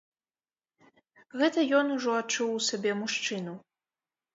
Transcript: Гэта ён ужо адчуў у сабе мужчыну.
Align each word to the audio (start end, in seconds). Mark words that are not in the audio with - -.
Гэта 1.43 1.67
ён 1.83 1.95
ужо 1.99 2.19
адчуў 2.25 2.49
у 2.59 2.67
сабе 2.73 2.91
мужчыну. 3.07 3.53